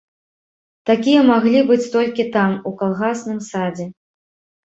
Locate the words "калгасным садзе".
2.79-3.87